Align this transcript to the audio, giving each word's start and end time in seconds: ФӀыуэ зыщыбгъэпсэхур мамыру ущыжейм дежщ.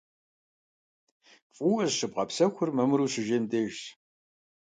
ФӀыуэ 1.55 1.83
зыщыбгъэпсэхур 1.89 2.69
мамыру 2.77 3.03
ущыжейм 3.07 3.43
дежщ. 3.51 3.81